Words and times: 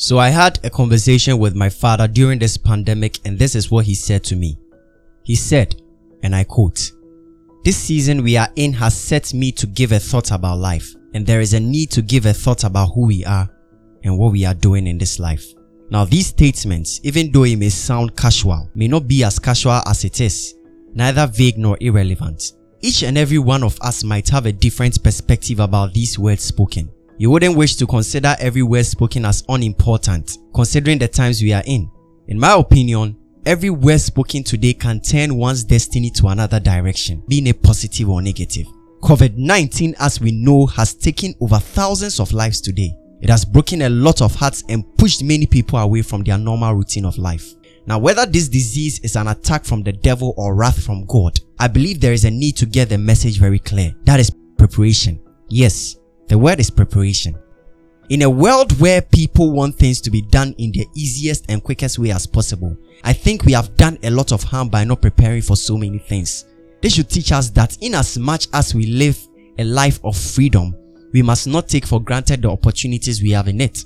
So 0.00 0.18
I 0.18 0.28
had 0.28 0.60
a 0.64 0.70
conversation 0.70 1.40
with 1.40 1.56
my 1.56 1.68
father 1.68 2.06
during 2.06 2.38
this 2.38 2.56
pandemic 2.56 3.18
and 3.24 3.36
this 3.36 3.56
is 3.56 3.68
what 3.68 3.84
he 3.84 3.96
said 3.96 4.22
to 4.24 4.36
me. 4.36 4.56
He 5.24 5.34
said, 5.34 5.74
and 6.22 6.36
I 6.36 6.44
quote, 6.44 6.92
This 7.64 7.76
season 7.76 8.22
we 8.22 8.36
are 8.36 8.48
in 8.54 8.72
has 8.74 8.96
set 8.96 9.34
me 9.34 9.50
to 9.50 9.66
give 9.66 9.90
a 9.90 9.98
thought 9.98 10.30
about 10.30 10.60
life 10.60 10.94
and 11.14 11.26
there 11.26 11.40
is 11.40 11.52
a 11.52 11.58
need 11.58 11.90
to 11.90 12.02
give 12.02 12.26
a 12.26 12.32
thought 12.32 12.62
about 12.62 12.92
who 12.94 13.06
we 13.08 13.24
are 13.24 13.50
and 14.04 14.16
what 14.16 14.30
we 14.30 14.44
are 14.44 14.54
doing 14.54 14.86
in 14.86 14.98
this 14.98 15.18
life. 15.18 15.44
Now 15.90 16.04
these 16.04 16.28
statements, 16.28 17.00
even 17.02 17.32
though 17.32 17.42
it 17.42 17.56
may 17.56 17.68
sound 17.68 18.16
casual, 18.16 18.70
may 18.76 18.86
not 18.86 19.08
be 19.08 19.24
as 19.24 19.40
casual 19.40 19.82
as 19.84 20.04
it 20.04 20.20
is, 20.20 20.54
neither 20.94 21.26
vague 21.26 21.58
nor 21.58 21.76
irrelevant. 21.80 22.52
Each 22.82 23.02
and 23.02 23.18
every 23.18 23.40
one 23.40 23.64
of 23.64 23.76
us 23.80 24.04
might 24.04 24.28
have 24.28 24.46
a 24.46 24.52
different 24.52 25.02
perspective 25.02 25.58
about 25.58 25.92
these 25.92 26.20
words 26.20 26.44
spoken. 26.44 26.88
You 27.20 27.30
wouldn't 27.30 27.56
wish 27.56 27.74
to 27.76 27.86
consider 27.86 28.36
every 28.38 28.62
word 28.62 28.86
spoken 28.86 29.24
as 29.24 29.42
unimportant, 29.48 30.38
considering 30.54 30.98
the 30.98 31.08
times 31.08 31.42
we 31.42 31.52
are 31.52 31.64
in. 31.66 31.90
In 32.28 32.38
my 32.38 32.52
opinion, 32.52 33.16
every 33.44 33.70
word 33.70 34.00
spoken 34.00 34.44
today 34.44 34.72
can 34.72 35.00
turn 35.00 35.34
one's 35.34 35.64
destiny 35.64 36.10
to 36.10 36.28
another 36.28 36.60
direction, 36.60 37.24
being 37.26 37.48
a 37.48 37.52
positive 37.52 38.08
or 38.08 38.22
negative. 38.22 38.66
COVID-19 39.02 39.96
as 39.98 40.20
we 40.20 40.30
know 40.30 40.66
has 40.66 40.94
taken 40.94 41.34
over 41.40 41.58
thousands 41.58 42.20
of 42.20 42.32
lives 42.32 42.60
today. 42.60 42.94
It 43.20 43.30
has 43.30 43.44
broken 43.44 43.82
a 43.82 43.88
lot 43.88 44.22
of 44.22 44.36
hearts 44.36 44.62
and 44.68 44.84
pushed 44.96 45.24
many 45.24 45.46
people 45.46 45.80
away 45.80 46.02
from 46.02 46.22
their 46.22 46.38
normal 46.38 46.74
routine 46.74 47.04
of 47.04 47.18
life. 47.18 47.52
Now 47.84 47.98
whether 47.98 48.26
this 48.26 48.48
disease 48.48 49.00
is 49.00 49.16
an 49.16 49.26
attack 49.26 49.64
from 49.64 49.82
the 49.82 49.92
devil 49.92 50.34
or 50.36 50.54
wrath 50.54 50.84
from 50.84 51.04
God, 51.06 51.40
I 51.58 51.66
believe 51.66 52.00
there 52.00 52.12
is 52.12 52.24
a 52.24 52.30
need 52.30 52.56
to 52.58 52.66
get 52.66 52.90
the 52.90 52.98
message 52.98 53.40
very 53.40 53.58
clear. 53.58 53.92
That 54.04 54.20
is 54.20 54.30
preparation. 54.56 55.20
Yes, 55.48 55.96
the 56.28 56.38
word 56.38 56.60
is 56.60 56.70
preparation. 56.70 57.38
In 58.10 58.22
a 58.22 58.30
world 58.30 58.78
where 58.80 59.02
people 59.02 59.52
want 59.52 59.76
things 59.76 60.00
to 60.00 60.10
be 60.10 60.22
done 60.22 60.54
in 60.56 60.72
the 60.72 60.86
easiest 60.94 61.50
and 61.50 61.62
quickest 61.62 61.98
way 61.98 62.10
as 62.10 62.26
possible, 62.26 62.76
I 63.04 63.12
think 63.12 63.44
we 63.44 63.52
have 63.52 63.76
done 63.76 63.98
a 64.02 64.10
lot 64.10 64.32
of 64.32 64.42
harm 64.42 64.68
by 64.68 64.84
not 64.84 65.02
preparing 65.02 65.42
for 65.42 65.56
so 65.56 65.76
many 65.76 65.98
things. 65.98 66.46
This 66.80 66.94
should 66.94 67.10
teach 67.10 67.32
us 67.32 67.50
that 67.50 67.76
in 67.82 67.94
as 67.94 68.18
much 68.18 68.48
as 68.54 68.74
we 68.74 68.86
live 68.86 69.18
a 69.58 69.64
life 69.64 70.00
of 70.04 70.16
freedom, 70.16 70.74
we 71.12 71.22
must 71.22 71.46
not 71.46 71.68
take 71.68 71.86
for 71.86 72.00
granted 72.00 72.42
the 72.42 72.50
opportunities 72.50 73.22
we 73.22 73.30
have 73.32 73.48
in 73.48 73.60
it. 73.60 73.84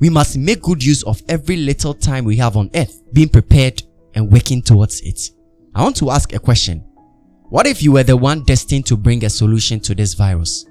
We 0.00 0.10
must 0.10 0.36
make 0.36 0.62
good 0.62 0.82
use 0.82 1.02
of 1.02 1.22
every 1.28 1.56
little 1.56 1.94
time 1.94 2.24
we 2.24 2.36
have 2.36 2.56
on 2.56 2.70
earth, 2.74 3.02
being 3.12 3.28
prepared 3.28 3.82
and 4.14 4.30
working 4.30 4.62
towards 4.62 5.00
it. 5.02 5.30
I 5.74 5.82
want 5.82 5.96
to 5.96 6.10
ask 6.10 6.32
a 6.32 6.38
question. 6.38 6.84
What 7.48 7.66
if 7.66 7.82
you 7.82 7.92
were 7.92 8.02
the 8.02 8.16
one 8.16 8.44
destined 8.44 8.86
to 8.86 8.96
bring 8.96 9.24
a 9.24 9.30
solution 9.30 9.80
to 9.80 9.94
this 9.94 10.14
virus? 10.14 10.66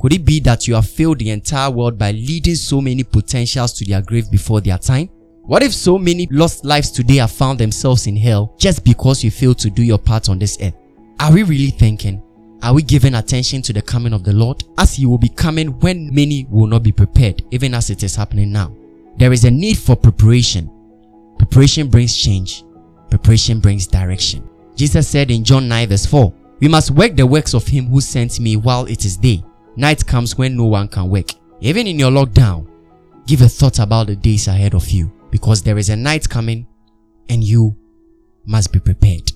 Could 0.00 0.12
it 0.12 0.24
be 0.24 0.40
that 0.40 0.68
you 0.68 0.74
have 0.74 0.88
failed 0.88 1.18
the 1.18 1.30
entire 1.30 1.70
world 1.70 1.98
by 1.98 2.12
leading 2.12 2.54
so 2.54 2.80
many 2.80 3.02
potentials 3.02 3.72
to 3.74 3.84
their 3.84 4.02
grave 4.02 4.30
before 4.30 4.60
their 4.60 4.78
time? 4.78 5.08
What 5.42 5.62
if 5.62 5.72
so 5.72 5.96
many 5.96 6.26
lost 6.30 6.64
lives 6.64 6.90
today 6.90 7.16
have 7.16 7.30
found 7.30 7.58
themselves 7.58 8.06
in 8.06 8.16
hell 8.16 8.54
just 8.58 8.84
because 8.84 9.22
you 9.22 9.30
failed 9.30 9.58
to 9.60 9.70
do 9.70 9.82
your 9.82 9.98
part 9.98 10.28
on 10.28 10.38
this 10.38 10.58
earth? 10.60 10.74
Are 11.20 11.32
we 11.32 11.44
really 11.44 11.70
thinking? 11.70 12.22
Are 12.62 12.74
we 12.74 12.82
giving 12.82 13.14
attention 13.14 13.62
to 13.62 13.72
the 13.72 13.80
coming 13.80 14.12
of 14.12 14.24
the 14.24 14.32
Lord? 14.32 14.64
As 14.76 14.94
he 14.94 15.06
will 15.06 15.18
be 15.18 15.28
coming 15.28 15.78
when 15.80 16.12
many 16.14 16.46
will 16.50 16.66
not 16.66 16.82
be 16.82 16.92
prepared, 16.92 17.42
even 17.50 17.74
as 17.74 17.90
it 17.90 18.02
is 18.02 18.16
happening 18.16 18.50
now. 18.50 18.74
There 19.18 19.32
is 19.32 19.44
a 19.44 19.50
need 19.50 19.78
for 19.78 19.96
preparation. 19.96 20.70
Preparation 21.38 21.88
brings 21.88 22.16
change. 22.16 22.64
Preparation 23.08 23.60
brings 23.60 23.86
direction. 23.86 24.48
Jesus 24.74 25.08
said 25.08 25.30
in 25.30 25.44
John 25.44 25.68
9 25.68 25.88
verse 25.88 26.06
4, 26.06 26.34
We 26.60 26.68
must 26.68 26.90
work 26.90 27.16
the 27.16 27.26
works 27.26 27.54
of 27.54 27.66
him 27.66 27.86
who 27.86 28.00
sent 28.00 28.40
me 28.40 28.56
while 28.56 28.84
it 28.86 29.04
is 29.04 29.16
day. 29.16 29.42
Night 29.76 30.06
comes 30.06 30.38
when 30.38 30.56
no 30.56 30.64
one 30.64 30.88
can 30.88 31.10
work. 31.10 31.30
Even 31.60 31.86
in 31.86 31.98
your 31.98 32.10
lockdown, 32.10 32.66
give 33.26 33.42
a 33.42 33.48
thought 33.48 33.78
about 33.78 34.06
the 34.06 34.16
days 34.16 34.48
ahead 34.48 34.74
of 34.74 34.88
you 34.88 35.12
because 35.30 35.62
there 35.62 35.78
is 35.78 35.90
a 35.90 35.96
night 35.96 36.28
coming 36.28 36.66
and 37.28 37.44
you 37.44 37.76
must 38.46 38.72
be 38.72 38.78
prepared. 38.78 39.30